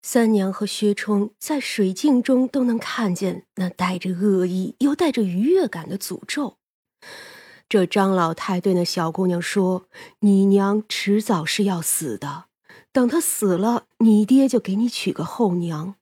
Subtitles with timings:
[0.00, 6.56] 三娘和薛冲在水镜中都能看见那带着恶意又带着愉悦感的诅咒。
[7.68, 9.88] 这张老太对那小姑娘说
[10.20, 12.46] ：“你娘迟早是要死的，
[12.92, 15.96] 等她死了，你爹就给你娶个后娘。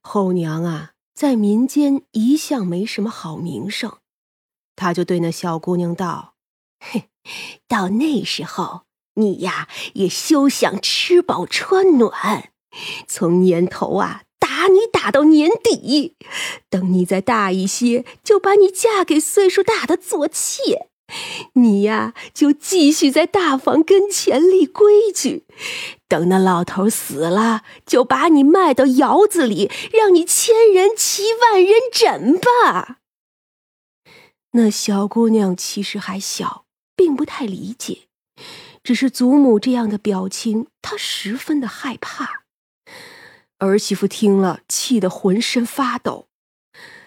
[0.00, 3.98] 后娘啊，在民间一向没什么好名声。”
[4.74, 6.34] 他就对那小姑娘道
[6.80, 7.02] ：“哼，
[7.68, 8.82] 到那时候，
[9.14, 12.50] 你呀也休想吃饱穿暖。”
[13.06, 16.16] 从年头啊打你打到年底，
[16.68, 20.88] 等你再大一些，就把你嫁给岁数大的做妾。
[21.54, 25.46] 你呀就继续在大房跟前立规矩。
[26.06, 32.98] 等那老头死了，就把你卖到窑子里，让你千人骑万人枕吧。
[34.52, 38.08] 那小姑娘其实还小，并不太理解，
[38.82, 42.42] 只是祖母这样的表情，她十分的害怕。
[43.58, 46.28] 儿媳妇听了，气得浑身发抖。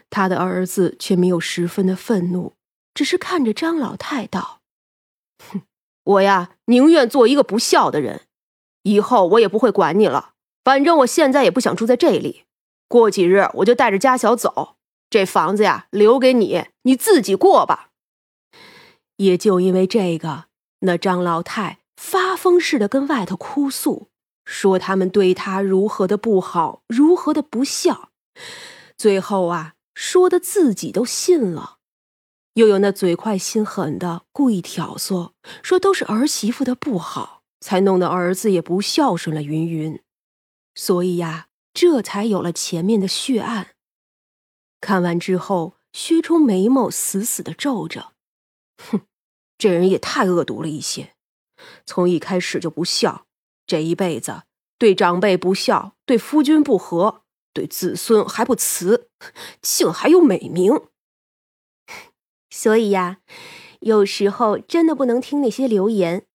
[0.09, 2.53] 他的儿子却没有十分的愤怒，
[2.93, 4.59] 只是看着张老太道
[5.51, 5.61] ：“哼，
[6.03, 8.23] 我呀，宁愿做一个不孝的人。
[8.83, 10.33] 以后我也不会管你了。
[10.63, 12.43] 反正我现在也不想住在这里。
[12.87, 14.75] 过几日我就带着家小走。
[15.09, 17.89] 这房子呀，留给你，你自己过吧。”
[19.17, 20.45] 也就因为这个，
[20.79, 24.09] 那张老太发疯似的跟外头哭诉。
[24.45, 28.09] 说他们对他如何的不好，如何的不孝，
[28.97, 31.77] 最后啊，说的自己都信了。
[32.55, 35.31] 又有那嘴快心狠的故意挑唆，
[35.63, 40.01] 说都是儿媳妇的不好，才弄得儿子也不孝顺了，云云。
[40.75, 43.75] 所以呀，这才有了前面的血案。
[44.81, 48.13] 看完之后，薛冲眉毛死死的皱着，
[48.77, 49.01] 哼，
[49.57, 51.13] 这人也太恶毒了一些，
[51.85, 53.27] 从一开始就不孝。
[53.71, 54.43] 这一辈子
[54.77, 59.07] 对长辈不孝，对夫君不和，对子孙还不慈，
[59.61, 60.73] 竟还有美名。
[62.51, 63.19] 所以呀，
[63.79, 66.25] 有时候真的不能听那些流言。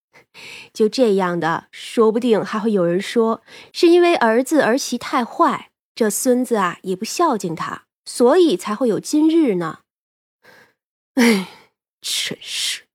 [0.73, 9.81] 就这样的，说不定还会有人说，是因为儿子儿媳太坏，这孙子啊也不孝敬他，所以才会有今日呢。
[11.13, 11.49] 哎，
[12.01, 12.85] 真是。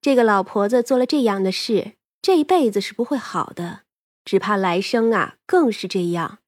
[0.00, 3.82] 这个老婆子做了这样的事，这一辈子是不会好的，
[4.24, 6.38] 只怕来生啊更是这样。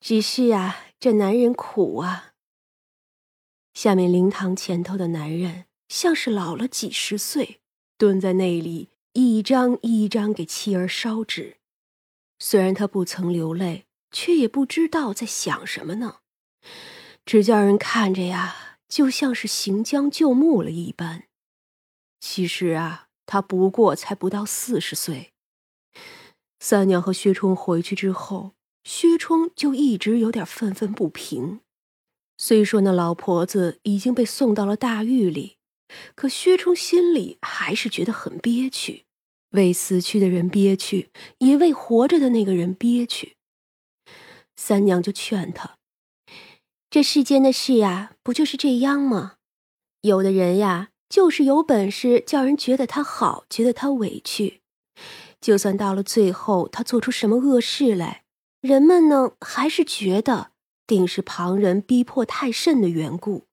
[0.00, 2.32] 只是啊，这男人苦啊。
[3.74, 7.60] 下面灵堂前头的男人像是老了几十岁，
[7.96, 11.58] 蹲在那里一张一张给妻儿烧纸。
[12.40, 16.16] 虽然他不曾流泪，却也不知道在想什么呢。
[17.24, 21.27] 只叫人看着呀，就像是行将就木了一般。
[22.20, 25.32] 其实啊，他不过才不到四十岁。
[26.60, 31.60] 三娘和薛冲回去之后，薛冲就一直有点愤愤不平。
[32.36, 35.56] 虽说那老婆子已经被送到了大狱里，
[36.14, 39.04] 可薛冲心里还是觉得很憋屈，
[39.50, 43.36] 为死去的人憋屈，也为活着的那个人憋屈。
[44.56, 45.78] 三娘就劝他
[46.90, 49.36] ：“这世间的事呀，不就是这样吗？
[50.00, 54.60] 有的人呀。”就是有本事叫人觉得他好，觉得他委屈。
[55.40, 58.24] 就算到了最后，他做出什么恶事来，
[58.60, 60.50] 人们呢还是觉得
[60.86, 63.46] 定是旁人逼迫太甚的缘故。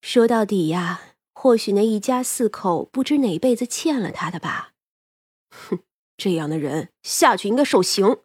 [0.00, 1.02] 说到底呀，
[1.34, 4.72] 或许那一家四口不知哪辈子欠了他的吧。
[5.50, 5.80] 哼，
[6.16, 8.18] 这样的人下去应该受刑。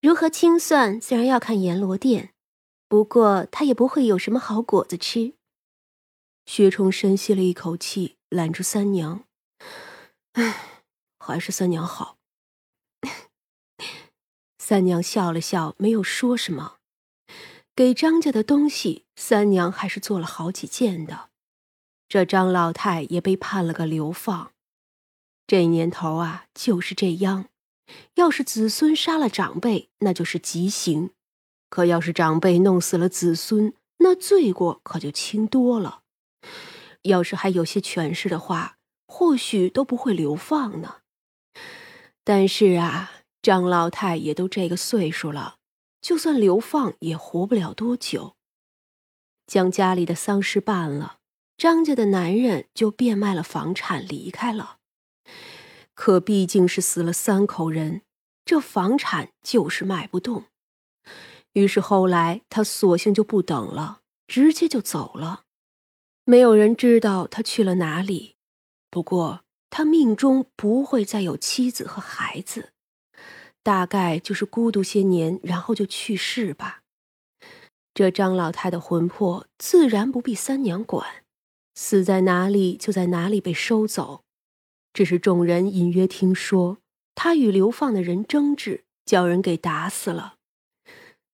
[0.00, 2.30] 如何清算，自然要看阎罗殿。
[2.88, 5.34] 不过他也不会有什么好果子吃。
[6.46, 9.24] 薛冲深吸了一口气，揽住三娘
[10.34, 10.82] ：“唉，
[11.18, 12.18] 还是三娘好。”
[14.58, 16.76] 三娘笑了笑，没有说什么。
[17.76, 21.30] 给张家的东西，三娘还是做了好几件的。
[22.08, 24.52] 这张老太也被判了个流放。
[25.46, 27.48] 这年头啊，就是这样。
[28.14, 31.10] 要是子孙杀了长辈，那就是极刑；
[31.68, 36.03] 可要是长辈弄死了子孙，那罪过可就轻多了。
[37.02, 40.96] 要是还有些权势的话，或许都不会流放呢。
[42.22, 43.12] 但是啊，
[43.42, 45.56] 张老太也都这个岁数了，
[46.00, 48.36] 就算流放也活不了多久。
[49.46, 51.18] 将家里的丧事办了，
[51.58, 54.78] 张家的男人就变卖了房产离开了。
[55.92, 58.02] 可毕竟是死了三口人，
[58.44, 60.46] 这房产就是卖不动。
[61.52, 65.43] 于是后来他索性就不等了，直接就走了。
[66.26, 68.36] 没有人知道他去了哪里，
[68.90, 72.72] 不过他命中不会再有妻子和孩子，
[73.62, 76.80] 大概就是孤独些年，然后就去世吧。
[77.92, 81.24] 这张老太的魂魄自然不必三娘管，
[81.74, 84.22] 死在哪里就在哪里被收走。
[84.94, 86.78] 只是众人隐约听说，
[87.14, 90.36] 他与流放的人争执，叫人给打死了。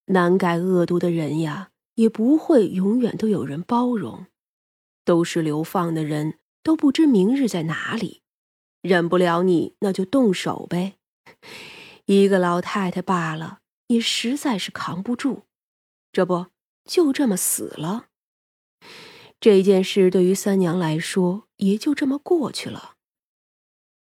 [0.07, 4.27] 难改恶毒的人呀，也不会永远都有人包容。
[5.05, 8.23] 都是流放的人，都不知明日在哪里。
[8.82, 10.94] 忍不了你，那就动手呗。
[12.06, 15.44] 一个老太太罢了，也实在是扛不住。
[16.12, 16.47] 这不
[16.85, 18.06] 就这么死了？
[19.38, 22.96] 这件事对于三娘来说，也就这么过去了。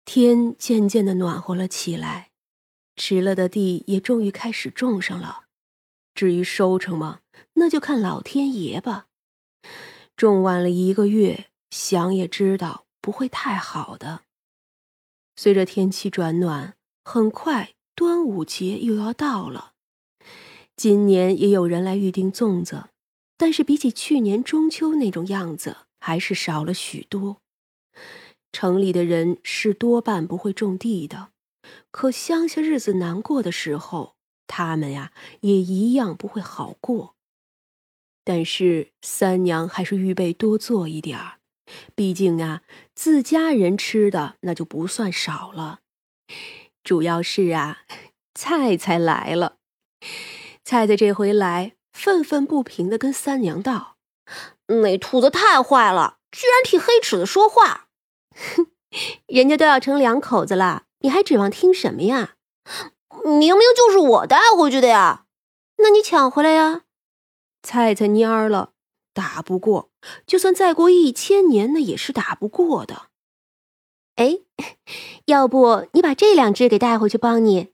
[0.05, 2.31] 天渐渐的暖和了起来，
[2.95, 5.47] 迟了的地也终于开始种上了。
[6.15, 7.21] 至于收成嘛，
[7.55, 9.09] 那就看老天爷吧。
[10.17, 14.23] 种晚了一个月，想也知道不会太好的。
[15.37, 16.75] 随着天气转暖，
[17.05, 19.73] 很快端午节又要到了。
[20.75, 22.89] 今年也有人来预定粽子，
[23.37, 27.43] 但是比起去年中秋那种样子，还是少了许多。
[28.53, 31.29] 城里的人是多半不会种地的，
[31.91, 34.15] 可乡下日子难过的时候，
[34.47, 37.16] 他们呀也一样不会好过。
[38.29, 41.35] 但是三娘还是预备多做一点儿，
[41.95, 42.63] 毕竟啊，
[42.93, 45.79] 自家人吃的那就不算少了。
[46.83, 47.83] 主要是啊，
[48.35, 49.59] 菜菜来了。
[50.65, 53.97] 菜菜这回来，愤愤不平的跟三娘道
[54.83, 57.87] ：“那兔子太坏了，居然替黑齿子说话！
[58.35, 58.67] 哼，
[59.29, 62.35] 人家都要成两口子了，你还指望听什么呀？
[63.25, 65.27] 明明就是我带回去的呀，
[65.77, 66.83] 那你抢回来呀！”
[67.67, 68.71] 菜菜蔫儿了，
[69.13, 69.91] 打不过，
[70.25, 73.09] 就算再过一千年，那也是打不过的。
[74.15, 74.39] 哎，
[75.27, 77.73] 要不你把这两只给带回去帮你？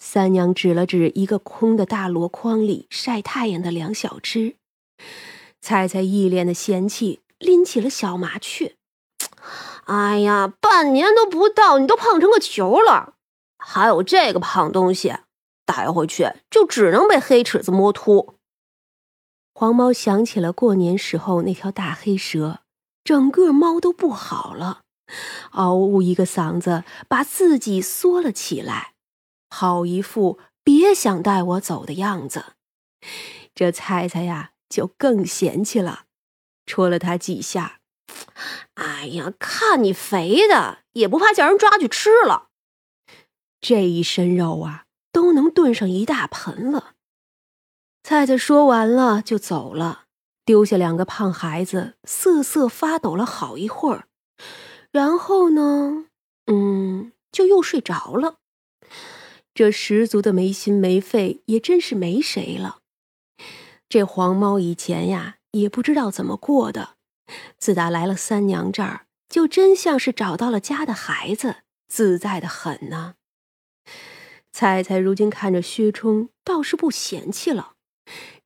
[0.00, 4.56] 三娘指了指一个空的大箩筐里晒太阳的两小只，
[5.60, 8.74] 菜菜一脸的嫌弃，拎起了小麻雀。
[9.84, 13.14] 哎呀，半年都不到，你都胖成个球了，
[13.58, 15.14] 还有这个胖东西，
[15.64, 18.34] 带回去就只能被黑齿子摸秃。
[19.56, 22.62] 黄猫想起了过年时候那条大黑蛇，
[23.04, 24.82] 整个猫都不好了，
[25.52, 28.94] 嗷呜一个嗓子，把自己缩了起来。
[29.48, 32.54] 好一副别想带我走的样子，
[33.54, 36.06] 这菜菜呀就更嫌弃了，
[36.66, 37.78] 戳了他几下。
[38.74, 42.48] 哎呀，看你肥的，也不怕叫人抓去吃了。
[43.60, 46.93] 这一身肉啊，都能炖上一大盆了。
[48.06, 50.02] 菜菜说完了就走了，
[50.44, 54.04] 丢下两个胖孩子瑟瑟发抖了好一会儿，
[54.92, 56.04] 然后呢，
[56.44, 58.36] 嗯，就又睡着了。
[59.54, 62.80] 这十足的没心没肺，也真是没谁了。
[63.88, 66.96] 这黄猫以前呀，也不知道怎么过的，
[67.56, 73.14] 自打来了三娘这儿，就真像是找到了家的孩子，自在的很呢。
[74.52, 77.73] 菜菜如今看着薛冲，倒是不嫌弃了，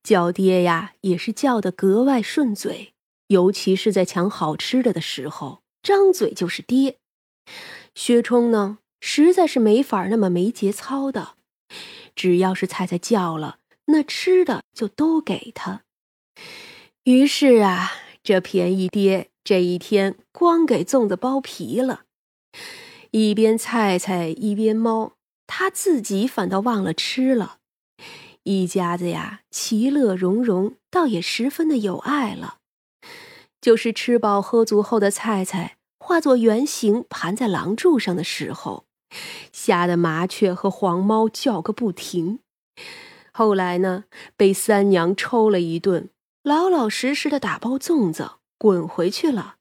[0.03, 2.93] 叫爹呀，也是叫得格外顺嘴，
[3.27, 6.97] 尤其是在抢好吃的的时候，张嘴就是爹。
[7.95, 8.79] 薛冲呢？
[9.01, 11.35] 实在是没法那么没节操的，
[12.15, 15.83] 只要是菜菜叫了，那吃的就都给他。
[17.03, 17.91] 于是啊，
[18.21, 22.01] 这便宜爹这一天光给粽子剥皮了，
[23.11, 25.13] 一边菜菜一边猫，
[25.47, 27.59] 他自己反倒忘了吃了。
[28.49, 32.57] 一家子呀，其乐融融，倒也十分的有爱了。
[33.61, 38.85] 就是吃饱喝足后的菜菜化作圆形盘在廊柱上的时候。
[39.53, 42.39] 吓得麻雀和黄猫叫个不停，
[43.31, 46.09] 后来呢，被三娘抽了一顿，
[46.43, 49.57] 老老实实的打包粽子滚回去了。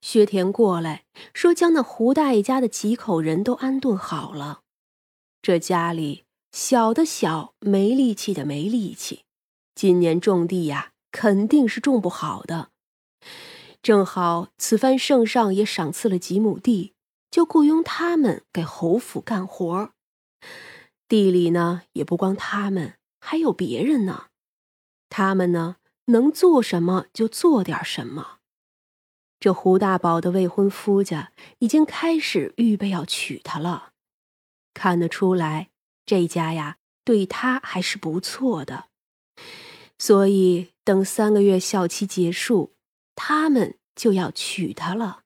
[0.00, 4.60] 薛田过来说，将那胡大爷家的几口人都安顿好了。
[5.42, 9.24] 这家里小的小，没力气的没力气，
[9.74, 12.70] 今年种地呀，肯定是种不好的。
[13.82, 16.94] 正好此番圣上也赏赐了几亩地。
[17.30, 19.92] 就雇佣他们给侯府干活
[21.06, 24.26] 地里呢也不光他们，还有别人呢。
[25.08, 25.76] 他们呢
[26.06, 28.38] 能做什么就做点什么。
[29.38, 31.30] 这胡大宝的未婚夫家
[31.60, 33.92] 已经开始预备要娶她了，
[34.74, 35.70] 看得出来
[36.10, 38.86] 这家呀对他还是不错的。
[39.96, 42.74] 所以等三个月校期结束，
[43.14, 45.20] 他们就要娶她了。